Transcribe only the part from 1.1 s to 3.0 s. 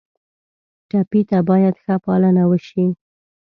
ته باید ښه پالنه وشي.